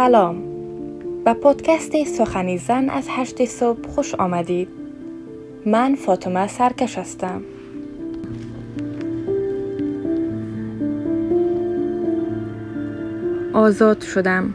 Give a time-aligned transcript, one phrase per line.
[0.00, 0.36] سلام.
[1.24, 4.68] به پادکست سخنی زن از هشت صبح خوش آمدید.
[5.66, 7.42] من فاطمه سرکش هستم.
[13.52, 14.54] آزاد شدم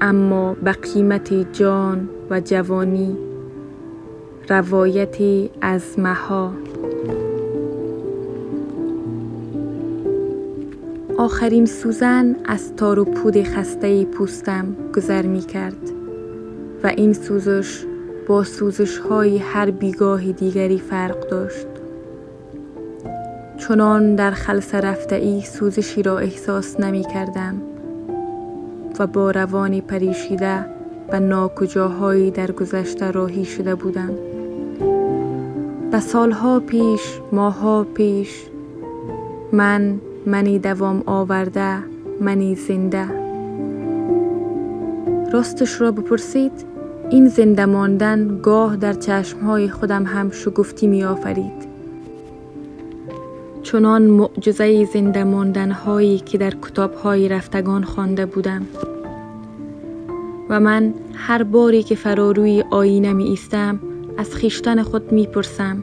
[0.00, 3.16] اما به قیمت جان و جوانی
[4.48, 6.52] روایتی از مها.
[11.18, 15.90] آخرین سوزن از تار و پود خسته پوستم گذر می کرد
[16.84, 17.84] و این سوزش
[18.28, 21.66] با سوزش های هر بیگاه دیگری فرق داشت.
[23.56, 27.62] چنان در خلص رفته ای سوزشی را احساس نمی کردم
[28.98, 30.64] و با روانی پریشیده
[31.12, 34.10] و ناکجاهایی در گذشته راهی شده بودم.
[35.90, 38.44] به سالها پیش ماها پیش
[39.52, 41.78] من منی دوام آورده
[42.20, 43.06] منی زنده.
[45.32, 46.52] راستش را بپرسید
[47.10, 51.68] این زنده ماندن گاه در چشمهای خودم هم شگفتی می آفرید
[53.62, 58.66] چنان معجزه زنده ماندن هایی که در کتاب های رفتگان خوانده بودم.
[60.48, 63.80] و من هر باری که فراروی آینه می ایستم
[64.18, 65.82] از خیشتن خود می پرسم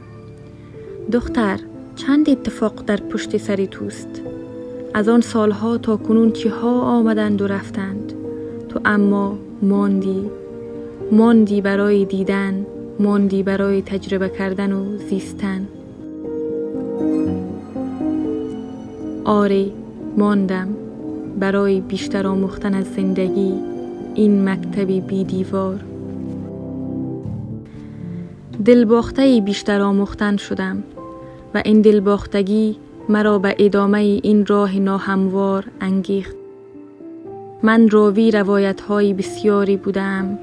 [1.11, 1.59] دختر
[1.95, 4.34] چند اتفاق در پشت سری توست؟
[4.95, 8.13] از آن سالها تا کنون چه ها آمدند و رفتند.
[8.69, 10.29] تو اما ماندی
[11.11, 12.65] ماندی برای دیدن
[12.99, 15.67] ماندی برای تجربه کردن و زیستن.
[19.25, 19.66] آره
[20.17, 20.67] ماندم.
[21.39, 23.53] برای بیشتر آموختن از زندگی
[24.13, 25.79] این مکتبی بی دیوار.
[28.66, 30.83] دلباخته بیشتر آموختن شدم
[31.53, 32.75] و این دلباختگی
[33.09, 36.35] مرا به ادامه این راه ناهموار انگیخت.
[37.63, 40.39] من راوی روایت های بسیاری بودم.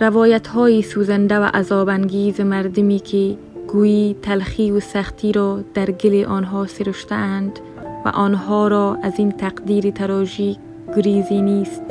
[0.00, 6.66] روایت های سوزنده و عذابانگیز مردمی که گویی تلخی و سختی را در گل آنها
[6.66, 7.58] سرشتند
[8.04, 10.58] و آنها را از این تقدیر تراژیک
[10.96, 11.82] گریزی نیست.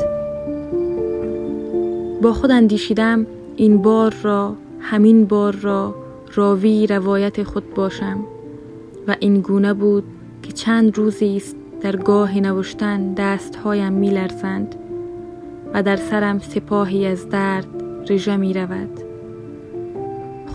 [2.21, 3.25] با خود اندیشیدم
[3.55, 5.95] این بار را همین بار را
[6.35, 8.19] راوی روایت خود باشم.
[9.09, 10.03] و این گونه بود
[10.43, 14.75] که چند روزی است در گاه نوشتن دستهایم می لرزند
[15.73, 17.65] و در سرم سپاهی از درد
[18.09, 18.99] رژه می رود.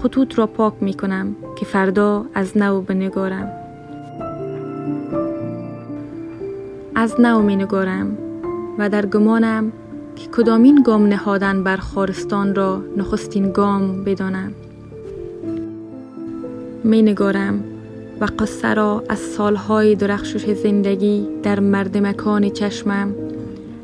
[0.03, 3.53] خطوط را پاک می کنم که فردا از نو بنگارم.
[6.94, 8.19] از نو می نگارم
[8.78, 9.72] و در گمانم
[10.16, 14.53] که کدامین گام نهادن بر خارستان را نخستین گام بدانم.
[16.84, 17.74] می نگارم
[18.20, 23.14] و قصه را از سالهای درخشش زندگی در مرد مکان چشمم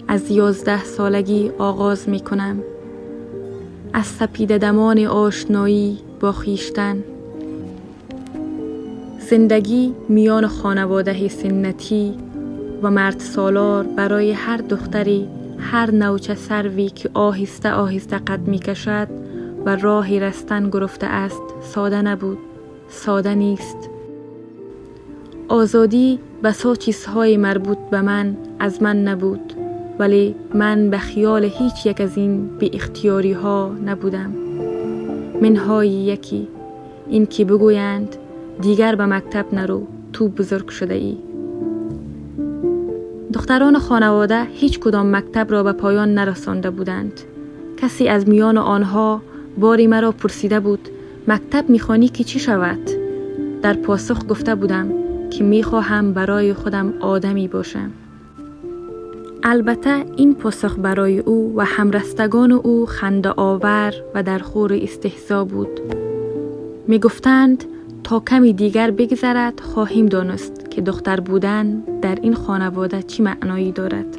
[0.08, 2.62] از یازده سالگی آغاز می کنم.
[3.92, 7.04] از سپید دمان آشنایی با خیشتن
[9.30, 12.14] زندگی میان خانواده سنتی
[12.82, 19.08] و مرد سالار برای هر دختری هر نوچه سروی که آهسته آهسته قد می کشد
[19.64, 22.38] و راهی رستن گرفته است ساده نبود
[22.88, 23.89] ساده نیست.
[25.50, 29.52] آزادی بسا چیزهای مربوط به من از من نبود
[29.98, 34.32] ولی من به خیال هیچ یک از این بی اختیاری ها نبودم.
[35.42, 36.48] منهای یکی
[37.08, 38.16] این که بگویند
[38.60, 41.16] دیگر به مکتب نرو تو بزرگ شده ای
[43.32, 47.20] دختران خانواده هیچ کدام مکتب را به پایان نرسانده بودند.
[47.76, 49.22] کسی از میان آنها
[49.58, 50.88] باری مرا پرسیده بود
[51.28, 52.90] مکتب می‌خوانی که چی شود؟
[53.62, 54.99] در پاسخ گفته بودم
[55.30, 57.90] که می‌خواهم برای خودم آدمی باشم.
[59.42, 65.80] البته این پاسخ برای او و همرستگان او خنده آور و در خور استحضا بود.
[66.88, 67.64] می گفتند
[68.04, 74.16] تا کمی دیگر بگذرد خواهیم دانست که دختر بودن در این خانواده چی معنایی دارد.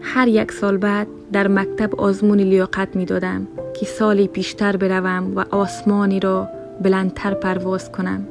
[0.00, 3.46] هر یک سال بعد در مکتب آزمون لیاقت می دادم
[3.80, 6.48] که سالی پیشتر بروم و آسمانی را
[6.82, 8.26] بلندتر پرواز کنم.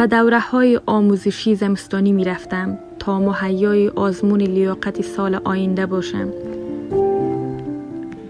[0.00, 6.28] و دوره های آموزشی زمستانی می رفتم تا مهیای آزمون لیاقت سال آینده باشم.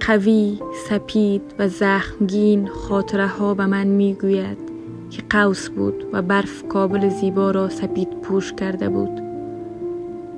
[0.07, 0.59] قوی،
[0.89, 4.59] سپید و زخمگین خاطره ها به من می گوید
[5.11, 9.23] که قوس بود و برف کابل زیبا را سپید پوش کرده بود.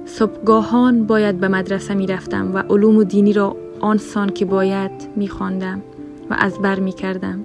[0.05, 5.83] صبحگاهان باید به مدرسه می رفتم و علوم دینی را آنسان که باید می خواندم
[6.31, 7.45] و از بر می کردم.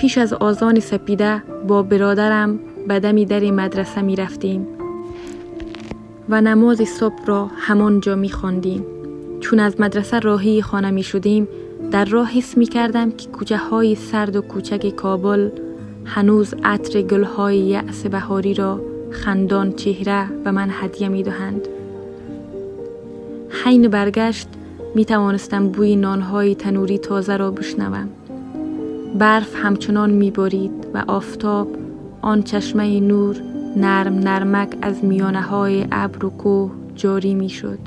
[0.00, 4.66] پیش از آزان سپیده با برادرم به دمی در مدرسه می رفتیم.
[6.28, 8.84] و نماز صبح را همان جا می خواندیم.
[9.40, 11.48] چون از مدرسه راهی خانه می شدیم
[11.90, 15.50] در راه حس می کردم که کوچه های سرد و کوچک کابل
[16.04, 18.80] هنوز عطر گل های یعص بهاری را
[19.10, 21.68] خندان چهره و من هدیه می دهند.
[23.64, 24.48] حین برگشت
[24.94, 28.08] می توانستم بوی نانهای تنوری تازه را بشنوم.
[29.18, 31.68] برف همچنان می بارید و آفتاب
[32.22, 33.36] آن چشمه نور
[33.76, 37.78] نرم نرمک از میانه های ابر و کوه جاری می شد.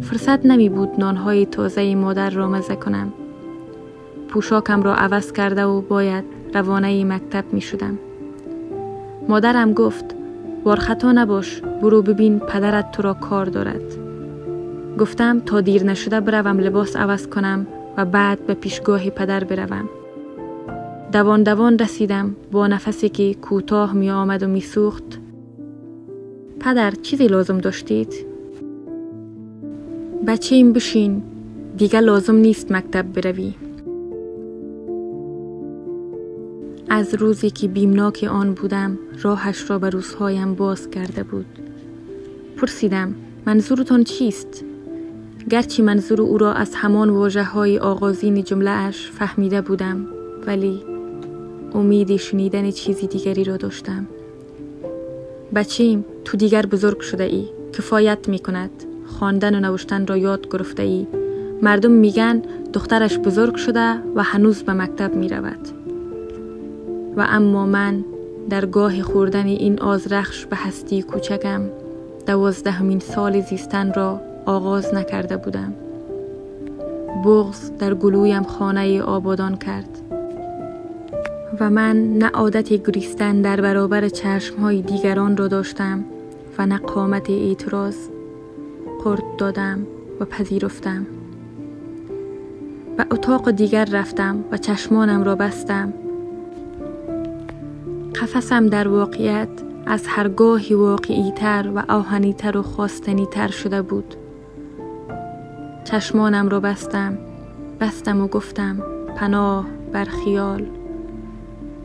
[0.00, 3.12] فرصت نمی بود نانهای تازه مادر را مزه کنم.
[4.28, 7.98] پوشاکم را عوض کرده و باید روانه مکتب می شدم.
[9.28, 10.04] مادرم گفت
[10.64, 13.82] وارخطا نباش برو ببین پدرت تو را کار دارد.
[14.98, 17.66] گفتم تا دیر نشده بروم لباس عوض کنم
[17.96, 19.88] و بعد به پیشگاه پدر بروم.
[21.12, 25.20] دوان دوان رسیدم با نفسی که کوتاه می آمد و می سوخت.
[26.60, 28.14] پدر چیزی لازم داشتید؟
[30.26, 31.22] بچه این بشین
[31.76, 33.54] دیگه لازم نیست مکتب بروی.
[36.88, 41.46] از روزی که بیمناک آن بودم راهش را به روزهایم باز کرده بود.
[42.56, 43.14] پرسیدم
[43.46, 44.64] منظورتان چیست؟
[45.52, 50.06] گرچه منظور او را از همان واجه های آغازین جمله اش فهمیده بودم
[50.46, 50.82] ولی
[51.74, 54.06] امید شنیدن چیزی دیگری را داشتم.
[55.54, 58.70] بچیم تو دیگر بزرگ شده ای کفایت می کند
[59.06, 61.06] خواندن و نوشتن را یاد گرفته ای
[61.62, 65.68] مردم میگن دخترش بزرگ شده و هنوز به مکتب می رود
[67.16, 68.04] و اما من
[68.50, 71.70] در گاه خوردن این آزرخش به هستی کوچکم
[72.26, 75.74] دوازدهمین سال زیستن را آغاز نکرده بودم.
[77.24, 79.98] بغز در گلویم خانه آبادان کرد.
[81.60, 84.10] و من نه عادت گریستن در برابر
[84.62, 86.04] های دیگران را داشتم
[86.58, 87.96] و نه قامت اعتراض
[89.04, 89.86] قرد دادم
[90.20, 91.06] و پذیرفتم.
[92.98, 95.92] و اتاق دیگر رفتم و چشمانم را بستم.
[98.14, 99.48] قفسم در واقعیت
[99.86, 104.14] از هرگاهی واقعی تر و آهنی تر و خواستنی تر شده بود.
[105.84, 107.18] چشمانم را بستم
[107.80, 108.82] بستم و گفتم
[109.16, 110.66] پناه بر خیال.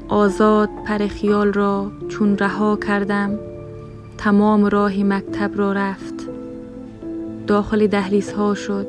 [0.07, 3.39] آزاد پر خیال را چون رها کردم
[4.17, 6.13] تمام راه مکتب را رفت.
[7.47, 8.88] داخل دهلیز ها شد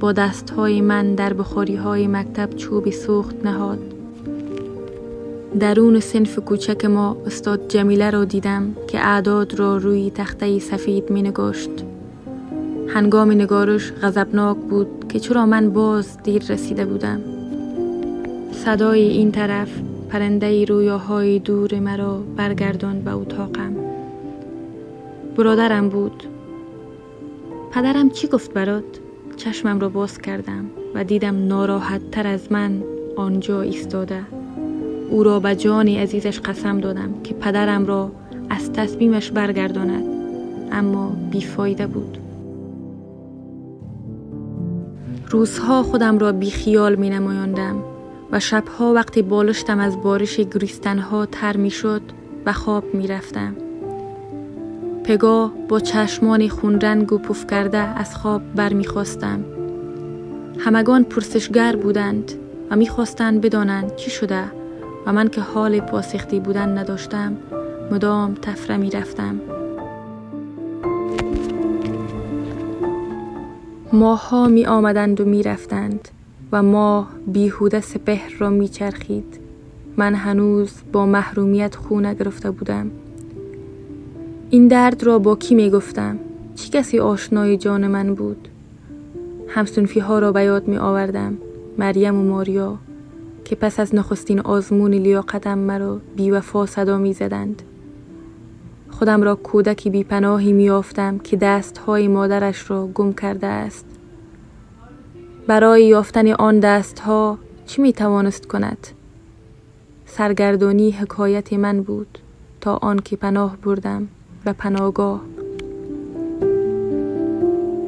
[0.00, 3.78] با دست های من در بخاری های مکتب چوبی سوخت نهاد.
[5.60, 11.22] درون سنف کوچک ما استاد جمیله را دیدم که اعداد را روی تخته سفید می
[11.22, 11.85] نگاشت
[12.96, 17.20] هنگام نگارش غضبناک بود که چرا من باز دیر رسیده بودم.
[18.52, 19.68] صدای این طرف
[20.10, 23.76] پرنده رویاهای دور مرا برگردان به اتاقم.
[25.36, 26.22] برادرم بود.
[27.72, 28.84] پدرم چی گفت برات؟
[29.36, 30.64] چشمم را باز کردم
[30.94, 32.82] و دیدم ناراحت تر از من
[33.16, 34.20] آنجا ایستاده.
[35.10, 38.12] او را به جانی عزیزش قسم دادم که پدرم را
[38.50, 40.04] از تصمیمش برگرداند.
[40.72, 42.25] اما بیفایده بود.
[45.30, 47.84] روزها خودم را بیخیال می نمایاندم
[48.32, 52.02] و شبها وقتی بالشتم از بارش گریستنها تر می شد
[52.46, 53.56] و خواب می رفتم.
[55.04, 59.44] پگاه با چشمان خونرنگ و پف کرده از خواب برمیخواستم.
[60.58, 62.32] همگان پرسشگر بودند
[62.70, 64.44] و می‌خواستند بدانند چی شده
[65.06, 67.36] و من که حال پاسختی بودن نداشتم
[67.90, 69.40] مدام تفره می رفتم.
[73.92, 76.08] ماها می آمدند و می رفتند.
[76.52, 79.40] و ماه بیهوده سپهر را میچرخید
[79.96, 82.90] من هنوز با محرومیت خونه گرفته بودم
[84.50, 86.18] این درد را با کی می گفتم
[86.54, 88.48] چی کسی آشنای جان من بود
[89.48, 91.38] همسنفی ها را به یاد می آوردم
[91.78, 92.78] مریم و ماریا
[93.44, 97.62] که پس از نخستین آزمون لیاقتم مرا بیوفا صدا می زدند.
[98.98, 103.86] خودم را کودکی بیپناهی می آفتم که دستهای مادرش را گم کرده است.
[105.46, 108.86] برای یافتن آن دستها چی می توانست کند؟
[110.06, 112.18] سرگردانی حکایت من بود
[112.60, 114.08] تا آن که پناه بردم
[114.46, 115.20] و پناهگاه.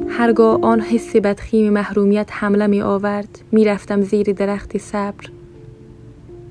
[0.09, 5.29] هرگاه آن حس بدخیم محرومیت حمله می آورد می رفتم زیر درخت صبر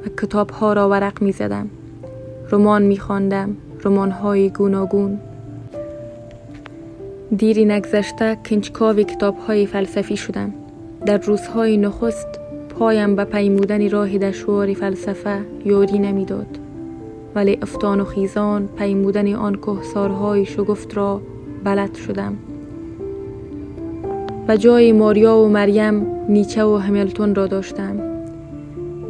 [0.07, 1.71] و کتاب ها را ورق می زدم
[2.53, 5.19] رمان می خواندم رمان های گوناگون.
[7.37, 10.55] دیری نگذشته کنجکاو کتاب های فلسفی شدم
[11.07, 12.29] در روزهای نخست
[12.79, 16.59] پایم به پیمودن راه دشوار فلسفه یاری نمی‌داد.
[17.35, 21.21] ولی افتان و خیزان پیمودن آن کهسارهای شگفت را
[21.65, 22.37] بلد شدم.
[24.49, 27.97] و جای ماریا و مریم نیچه و همیلتون را داشتم.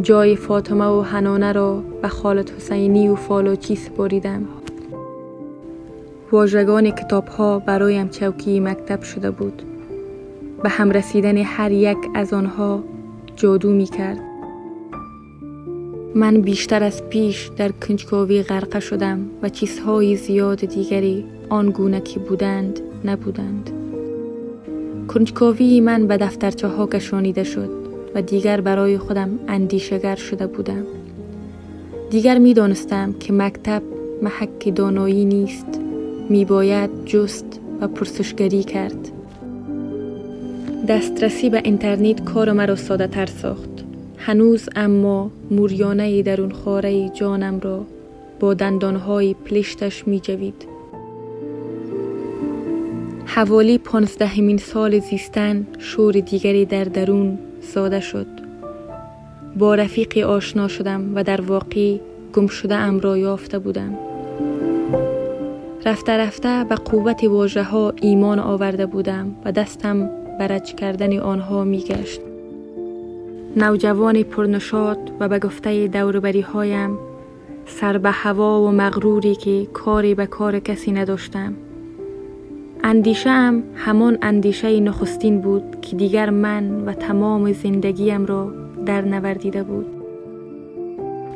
[0.03, 4.43] جای فاطمه و حنانه را به خالد حسینی و فالوچی سپاریدم
[6.33, 9.63] واژگان کتاب ها برایم چوکی مکتب شده بود.
[10.63, 12.85] به هم رسیدن هر یک از آنها
[13.37, 14.19] جادو می کرد
[16.15, 22.81] من بیشتر از پیش در کنجکاوی غرقه شدم و چیزهای زیاد دیگری آن که بودند
[23.05, 23.71] نبودند.
[25.09, 27.71] کنجکاوی من به دفترچه ها کشانیده شد
[28.15, 30.83] و دیگر برای خودم اندیشگر شده بودم.
[32.11, 33.83] دیگر می دانستم که مکتب
[34.23, 35.88] محک دانایی نیست.
[36.29, 39.09] می باید جست و پرسشگری کرد
[40.89, 43.69] دسترسی به اینترنت کار مرا ساده تر ساخت
[44.17, 47.87] هنوز اما موریانه درون خاره جانم را
[48.41, 50.67] با دندانهای پلشتش می جوید.
[53.25, 58.27] حوالی پانزدهمین سال زیستن شور دیگری در درون ساده شد.
[59.57, 61.97] با رفیقی آشنا شدم و در واقع
[62.33, 64.08] گم شده ام را یافته بودم.
[65.88, 71.80] رفته رفته به قوت واژه ها ایمان آورده بودم و دستم برج کردن آنها می
[71.80, 72.21] گشت.
[73.57, 76.99] نوجوان پرنشاد و به گفته دوربری هایم
[77.66, 81.54] سر به هوا و مغروری که کاری به کار کسی نداشتم
[82.85, 88.52] اندیشه ام همان اندیشه نخستین بود که دیگر من و تمام زندگیم را
[88.87, 89.98] در نوردیده بود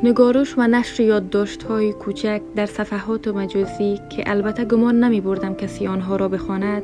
[0.05, 5.87] نگارش و نشر یادداشت های کوچک در صفحات مجازی که البته گمان نمی بردم کسی
[5.87, 6.83] آنها را بخواند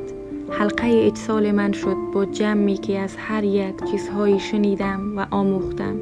[0.49, 5.95] حلقه اجسال من شد با جمعی که از هر یک چیزهایی شنیدم و آموختم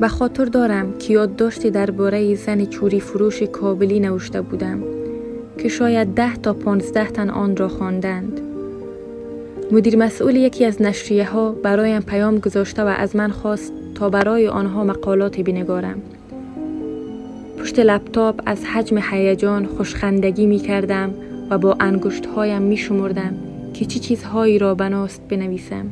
[0.00, 4.82] به خاطر دارم که یادداشتی درباره زن چوری فروش کابلی نوشته بودم
[5.58, 8.40] که شاید ده تا پانزده تن آن را خواندند.
[9.72, 14.48] مدیر مسئول یکی از نشریه ها برایم پیام گذاشته و از من خواست تا برای
[14.48, 16.02] آنها مقالاتی بنگارم.
[17.58, 21.14] پشت لپتاپ از حجم هیجان خوشخندگی می کردم
[21.50, 23.34] و با انگشت هایم می شمردم
[23.74, 25.86] که چه چیزهایی را بناست بنویسم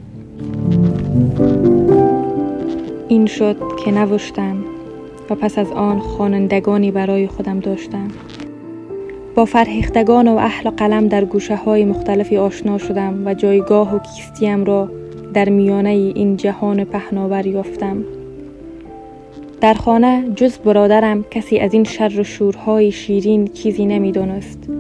[3.09, 4.57] این شد که نوشتم
[5.31, 8.09] و پس از آن خوانندگانی برای خودم داشتم
[9.35, 14.65] با فرهیختگان و اهل قلم در گوشه های مختلفی آشنا شدم و جایگاه و کیستیم
[14.65, 14.91] را
[15.35, 18.04] در میانه این جهان پهناور یافتم.
[19.61, 24.71] در خانه جز برادرم کسی از این شر و شورهای شیرین چیزی نمی‌دانست.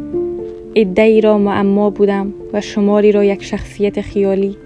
[0.74, 4.56] ای را معما بودم و شماری را یک شخصیت خیالی.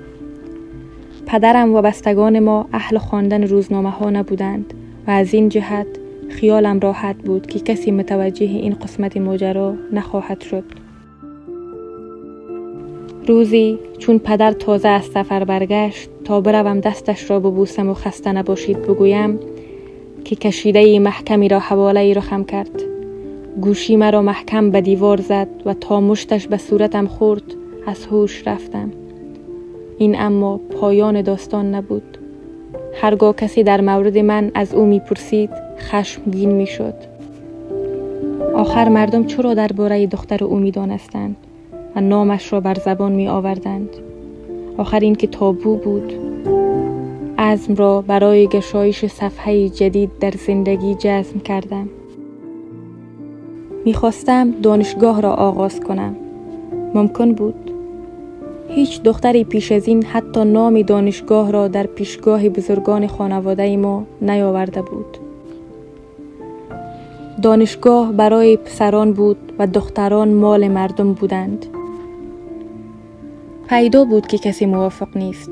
[1.26, 4.75] پدرم و بستگان ما اهل خواندن روزنامه ها نبودند
[5.06, 5.87] و از این جهت
[6.28, 10.64] خیالم راحت بود که کسی متوجه این قسمت ماجرا نخواهد شد.
[13.27, 18.83] روزی چون پدر تازه از سفر برگشت تا بروم دستش را ببوسم و خسته نباشید
[18.83, 19.39] بگویم
[20.25, 22.83] که کشیده محکمی را حواله را خم کرد.
[23.61, 27.43] گوشی مرا محکم به دیوار زد و تا مشتش به صورتم خورد
[27.87, 28.91] از هوش رفتم.
[29.99, 32.19] این اما پایان داستان نبود.
[33.03, 36.95] هرگاه کسی در مورد من از او می‌پرسید خشمگین می‌شد.
[38.55, 41.37] آخر مردم چرا درباره دختر او می‌دانستند؟
[41.97, 43.88] و نامش را بر زبان می آوردند
[44.78, 46.12] آخر این که تابو بود.
[47.38, 51.88] عزم را برای گشایش صفحه جدید در زندگی جزم کردم.
[53.85, 56.16] می‌خواستم دانشگاه را آغاز کنم.
[56.94, 57.70] ممکن بود.
[58.68, 64.82] هیچ دختری پیش از این حتی نام دانشگاه را در پیشگاه بزرگان خانواده ما نیاورده
[64.82, 65.16] بود.
[67.42, 71.66] دانشگاه برای پسران بود و دختران مال مردم بودند.
[73.71, 75.50] پیدا بود که کسی موافق نیست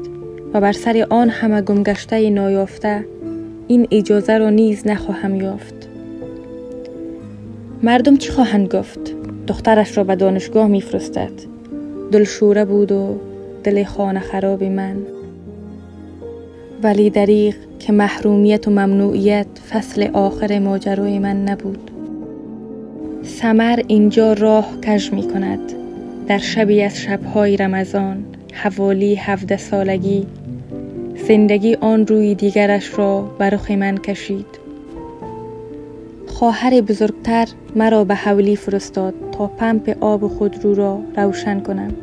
[0.55, 3.05] و بر سر آن همه گمگشته نایافته
[3.69, 5.89] این اجازه را نیز نخواهم یافت.
[7.83, 9.01] مردم چی خواهند گفت؟
[9.47, 11.31] دخترش را به دانشگاه میفرستد.
[12.13, 13.17] دلشوره بود و
[13.65, 14.97] دل خانه خراب من.
[16.83, 21.91] ولی دریغ که محرومیت و ممنوعیت فصل آخر ماجرای من نبود.
[23.23, 25.78] سمر اینجا راه کج می کند
[26.29, 30.27] در شبی از شبهای رمضان حوالی هفده سالگی
[31.29, 34.47] زندگی آن روی دیگرش را بر من کشید.
[36.27, 41.95] خواهر بزرگتر مرا به حولی فرستاد تا پمپ آب خودرو را روشن کنم.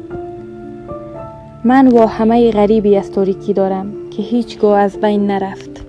[1.64, 5.86] من با همه غریبی از تاریکی دارم که هیچگاه از بین نرفت.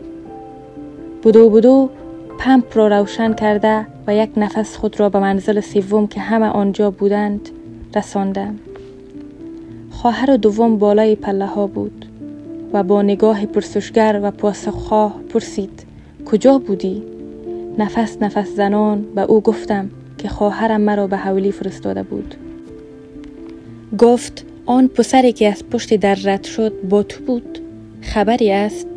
[1.24, 1.90] بدو بدو
[2.38, 6.90] پمپ را روشن کرده و یک نفس خود را به منزل سوم که همه آنجا
[6.90, 7.48] بودند
[7.96, 8.54] رساندم.
[9.90, 12.06] خواهر دوم بالای پله ها بود
[12.72, 15.86] و با نگاه پرسشگر و پاسخخواه پرسید
[16.24, 17.02] کجا بودی؟
[17.78, 22.34] نفس نفس زنان به او گفتم که خواهرم مرا به حولی فرستاده بود.
[23.98, 27.58] گفت آن پسری که از پشت در رد شد با تو بود؟
[28.00, 28.88] خبری است؟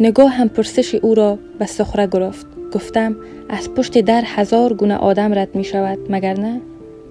[0.00, 2.46] نگاه هم پرسش او را به سخره گرفت.
[2.74, 3.16] گفتم
[3.48, 6.60] از پشت در هزار گونه آدم رد می شود مگر نه؟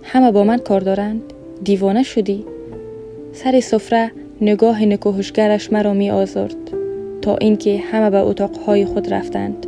[0.09, 1.21] همه با من کار دارند.
[1.63, 2.45] دیوانه شدی.
[3.33, 4.11] سر سفره
[4.41, 6.55] نگاه نکوهشگرش مرا می آزرد
[7.21, 9.67] تا اینکه همه به اتاقهای خود رفتند.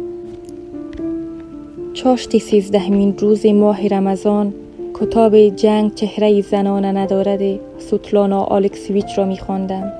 [1.93, 4.53] چاشتی سیزدهمین روز ماه رمضان
[4.93, 9.91] کتاب جنگ چهره زنان ندارد سوتلانا آلکسویچ را می خواندم.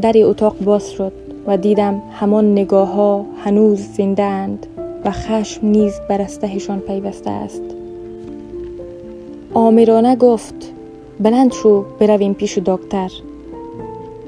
[0.00, 1.12] در اتاق باز شد
[1.46, 4.66] و دیدم همان نگاه ها هنوز زنده اند
[5.04, 7.73] و خشم نیز برستهشان پیوسته است.
[9.56, 10.72] آمرانه گفت
[11.20, 13.10] بلند شو برویم پیش دکتر.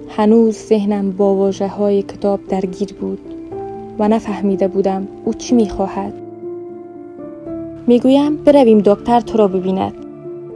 [0.08, 3.18] هنوز ذهنم با واجه های کتاب درگیر بود
[3.98, 6.12] و نفهمیده بودم او چی می‌خواهد.
[7.86, 9.92] می‌گویم برویم دکتر تو را ببیند.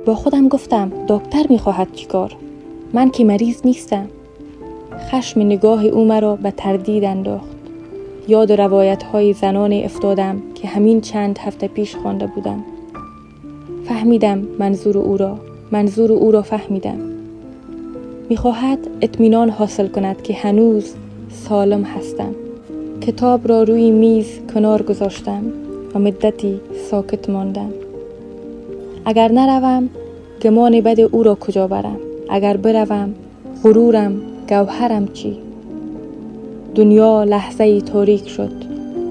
[0.07, 2.37] با خودم گفتم دکتر می‌خواهد چیکار
[2.93, 4.07] من که مریض نیستم.
[5.11, 7.57] خشم نگاه او مرا به تردید انداخت.
[8.29, 12.65] یاد روایت های زنان افتادم که همین چند هفته پیش خوانده بودم.
[13.91, 15.37] فهمیدم منظور او را
[15.71, 16.99] منظور او را فهمیدم.
[18.29, 20.95] می‌خواهد اطمینان حاصل کند که هنوز
[21.31, 22.35] سالم هستم.
[23.01, 25.43] کتاب را روی میز کنار گذاشتم
[25.95, 27.71] و مدتی ساکت ماندم.
[29.05, 29.89] اگر نروم
[30.43, 31.97] گمان بد او را کجا برم؟
[32.29, 33.15] اگر بروم
[33.65, 35.37] غرورم گوهرم چی؟
[36.75, 38.53] دنیا لحظه تاریک شد.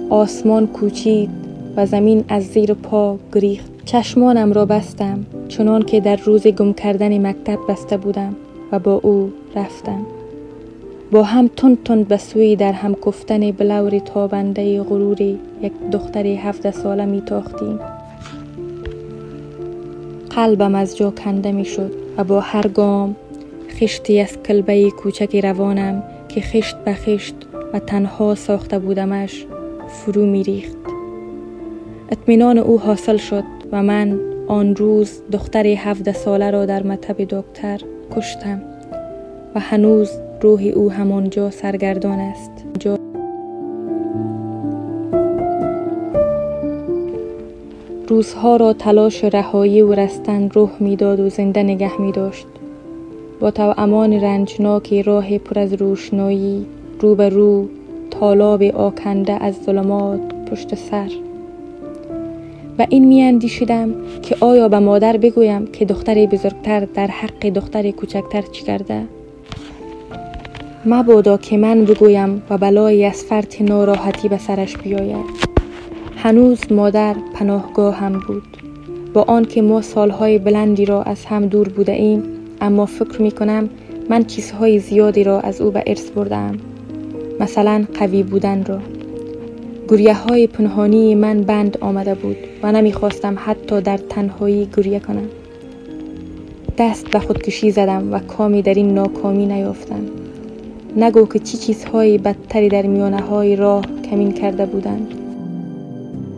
[0.10, 1.30] آسمان کوچید
[1.76, 3.79] و زمین از زیر پا گریخت.
[3.92, 8.36] چشمانم را بستم چنان که در روز گم کردن مکتب بسته بودم
[8.72, 10.06] و با او رفتم.
[11.12, 16.72] با هم تند تند به سوی در هم کفتن بلور تابنده غروری یک دختر هفته
[16.72, 17.80] ساله می تاختیم.
[20.30, 23.16] قلبم از جا کنده می شد و با هر گام
[23.70, 27.36] خشتی از کلبه کوچک روانم که خشت به خشت
[27.74, 29.46] و تنها ساخته بودمش
[29.88, 30.89] فرو می ریخت.
[32.12, 37.82] اطمینان او حاصل شد و من آن روز دختر هفده ساله را در مطب دکتر
[38.16, 38.62] کشتم
[39.56, 42.52] و هنوز روح او همانجا سرگردان است.
[48.08, 52.48] روزها را تلاش رهایی و رستن روح می‌داد و زنده نگه می داشت
[53.40, 56.66] با امان رنجناکی راه پر از روشنایی
[57.00, 57.68] رو به رو
[58.12, 60.20] تالاب آکنده از ظلمات
[60.52, 61.29] پشت سر.
[62.80, 67.92] و این می اندیشیدم که آیا به مادر بگویم که دختری بزرگتر در حق دختر
[67.92, 69.04] کوچکتر چی کرده؟
[70.86, 75.26] مبادا که من بگویم و بلایی از فرط ناراحتی به سرش بیاید.
[76.16, 78.44] هنوز مادر پناهگاه هم بود.
[79.14, 82.24] با آنکه ما سالهای بلندی را از هم دور بوده ایم
[82.62, 83.70] اما فکر می کنم
[84.10, 86.58] من چیزهای زیادی را از او به ارث بردم
[87.40, 88.80] مثلا قوی بودن را.
[89.90, 95.28] گریه های پنهانی من بند آمده بود و نمی‌خواستم حتی در تنهایی گریه کنم.
[96.78, 100.02] دست به خودکشی زدم و کامی در این ناکامی نیافتم.
[100.98, 105.14] نگو که چی چیزهای بدتری در میانه های راه کمین کرده بودند.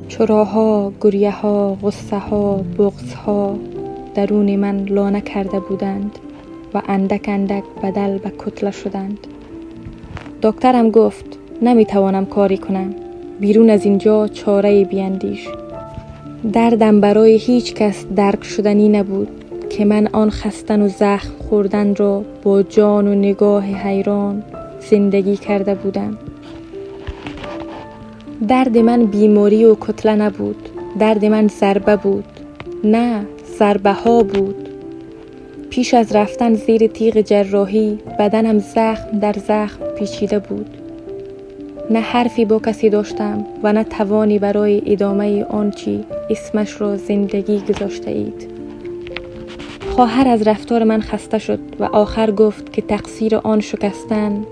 [0.07, 3.55] چراها، گریه ها، غصه ها، بغض ها
[4.15, 6.19] درون من لانه کرده بودند
[6.73, 9.17] و اندک اندک بدل به کتله شدند.
[10.41, 11.25] دکترم گفت
[11.61, 12.95] نمی‌توانم کاری کنم.
[13.41, 15.47] بیرون از اینجا چاره بیاندیش
[16.53, 19.27] دردم برای هیچ کس درک شدنی نبود
[19.69, 24.43] که من آن خستن و زخم خوردن را با جان و نگاه حیران
[24.79, 26.17] زندگی کرده بودم.
[28.47, 30.69] درد من بیماری و کتله نبود.
[30.99, 32.25] درد من ضربه بود.
[32.83, 33.25] نه
[33.59, 34.69] ضربه ها بود.
[35.69, 40.80] پیش از رفتن زیر تیغ جراحی بدنم زخم در زخم پیچیده بود.
[41.91, 48.11] نه حرفی با کسی داشتم و نه توانی برای ادامه آنچی اسمش را زندگی گذاشته
[48.11, 48.51] اید
[49.89, 54.45] خواهر از رفتار من خسته شد و آخر گفت که تقصیر آن شکستن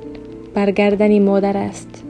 [0.53, 2.03] برگردن مادر است.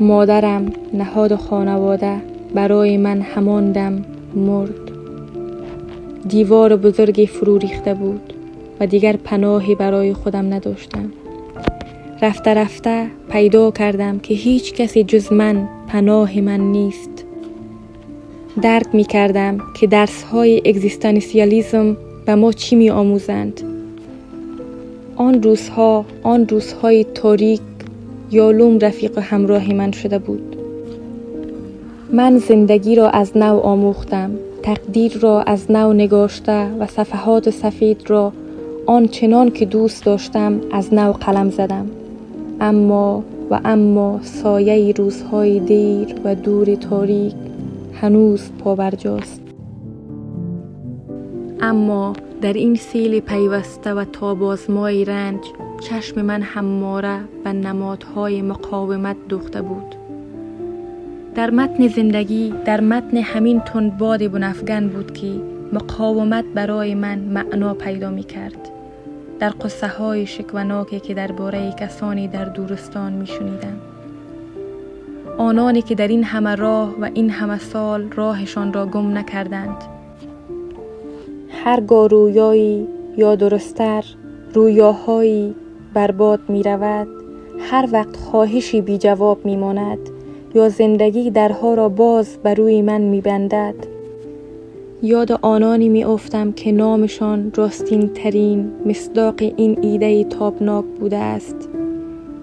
[0.00, 2.16] مادرم نهاد خانواده
[2.54, 4.90] برای من همان دم مرد.
[6.28, 8.32] دیوار بزرگی فرو ریخته بود
[8.80, 11.12] و دیگر پناهی برای خودم نداشتم.
[12.22, 17.24] رفته رفته پیدا کردم که هیچ کسی جز من پناه من نیست.
[18.62, 23.60] درک می کردم که درس های اگزیستانسیالیزم به ما چی می آموزند.
[25.16, 27.60] آن روزها آن روزهای تاریک
[28.30, 30.56] یالوم رفیق همراه من شده بود.
[32.12, 34.30] من زندگی را از نو آموختم
[34.62, 38.32] تقدیر را از نو نگاشته و صفحات سفید را
[38.86, 41.86] آنچنان که دوست داشتم از نو قلم زدم.
[42.60, 47.34] اما و اما سایه روزهای دیر و دور تاریک
[47.94, 49.42] هنوز پابرجاست.
[51.60, 55.40] اما در این سیل پیوسته و تابازمای رنج
[55.80, 59.94] چشم من همواره و نمادهای مقاومت دوخته بود.
[61.34, 65.32] در متن زندگی در متن همین تندباد بنفگن بود که
[65.72, 68.79] مقاومت برای من معنا پیدا می کرد
[69.40, 73.80] در قصه های شکوناکی که درباره کسانی در دورستان می شنیدم
[75.38, 79.84] آنانی که در این همه راه و این همه سال راهشان را گم نکردند.
[81.64, 84.04] هر رویایی یا درستر
[84.54, 85.54] رویاهایی
[85.94, 87.08] برباد می رود
[87.60, 89.98] هر وقت خواهشی بی جواب می ماند
[90.54, 93.74] یا زندگی درها را باز بر روی من می بندد
[95.02, 101.68] یاد آنانی می افتم که نامشان راستین ترین مصداق این ایده تابناک بوده است.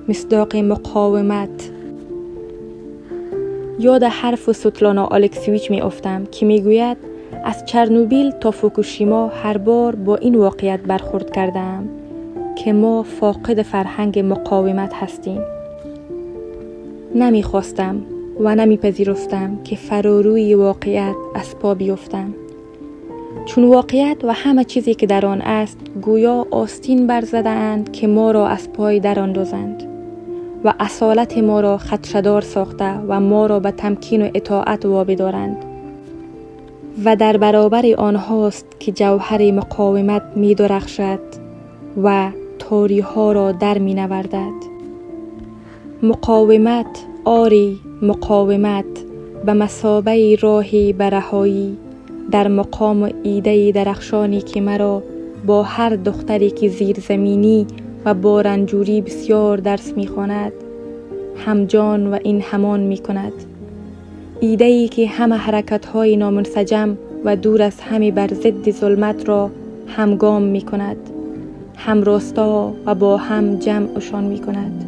[0.09, 1.71] مصداق مقاومت.
[3.79, 6.97] یاد حرف سوتلانا آلکسیویچ می افتم که می گوید
[7.43, 11.89] از چرنوبیل تا فوکوشیما هر بار با این واقعیت برخورد کردم
[12.55, 15.41] که ما فاقد فرهنگ مقاومت هستیم.
[17.15, 18.01] نمی‌خواستم
[18.39, 22.33] و نمیپذیرفتم که فراروی واقعیت از پا بیفتم.
[23.45, 28.31] چون واقعیت و همه چیزی که در آن است گویا آستین برزده اند که ما
[28.31, 29.83] را از پای در اندازند
[30.63, 35.65] و اصالت ما را خدشدار ساخته و ما را به تمکین و اطاعت وابدارند
[37.05, 41.19] و در برابر آنهاست که جوهر مقاومت می درخشد
[42.03, 44.53] و تاریها را در می نوردد.
[46.03, 48.85] مقاومت آری مقاومت
[49.45, 51.77] به مسابه راهی برهایی
[52.31, 55.03] در مقام ایده درخشانی که مرا
[55.45, 57.67] با هر دختری که زیر زمینی
[58.05, 60.51] و با رنجوری بسیار درس می‌خواند
[61.45, 63.33] همجان و این همان می کند
[64.39, 69.51] ایده ای که همه حرکت های نامنسجم و دور از همه بر ضد ظلمت را
[69.87, 70.97] همگام می کند
[71.75, 74.85] هم راستا و با هم جمعشان می کند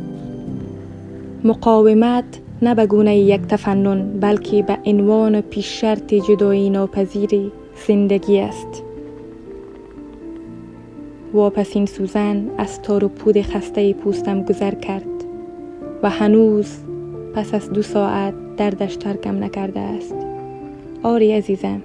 [1.44, 7.52] مقاومت نه به گونه یک تفنن بلکه به عنوان پیش شرط جدایی ناپذیر
[7.88, 8.84] زندگی است.
[11.34, 15.06] واپسین سوزن از تار و پود خسته پوستم گذر کرد
[16.04, 16.78] و هنوز
[17.36, 20.16] پس از دو ساعت دردش ترکم نکرده است.
[21.04, 21.82] آری عزیزم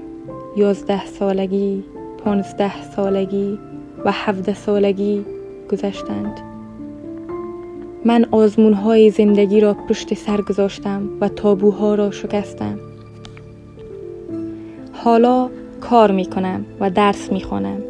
[0.57, 1.85] یازده سالگی
[2.25, 3.59] پانزده سالگی
[4.05, 5.25] و هفده سالگی
[5.71, 6.54] گذشتند.
[8.05, 12.79] من آزمون زندگی را پشت سر گذاشتم و تابوها را شکستم.
[14.93, 17.83] حالا کار می کنم و درس می خوانم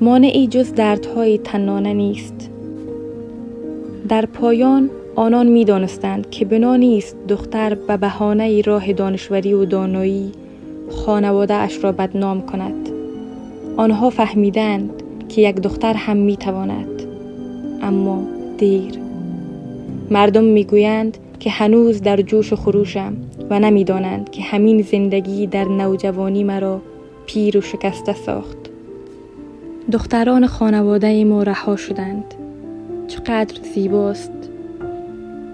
[0.00, 2.50] مانعی جز دردهای تنانه نیست.
[4.08, 10.32] در پایان آنان می دانستند که بنا نیست دختر به بهانه راه دانشوری و دانایی
[10.90, 12.88] خانواده اش را بدنام کند.
[13.76, 17.02] آنها فهمیدند که یک دختر هم می تواند
[17.82, 18.22] اما
[18.58, 19.04] دیر.
[20.10, 23.16] مردم می‌گویند که هنوز در جوش و خروشم
[23.50, 26.80] و نمی‌دانند که همین زندگی در نوجوانی مرا
[27.26, 28.56] پیر و شکسته ساخت.
[29.92, 32.34] دختران خانواده ما رها شدند.
[33.08, 34.32] چقدر زیباست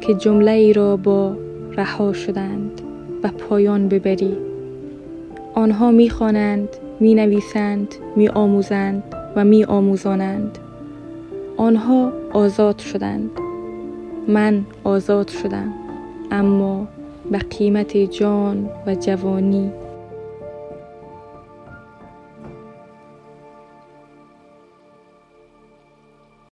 [0.00, 1.36] که جمله ای را با
[1.76, 2.80] رها شدند
[3.22, 4.36] و پایان ببری.
[5.54, 6.68] آنها می‌خوانند
[7.00, 9.02] می نویسند می آموزند
[9.36, 10.58] و می آموزانند
[11.56, 13.30] آنها آزاد شدند.
[14.30, 15.72] من آزاد شدم.
[16.30, 16.88] اما
[17.30, 19.70] به قیمت جان و جوانی